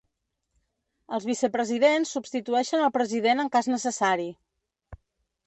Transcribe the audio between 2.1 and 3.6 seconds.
substitueixen el president en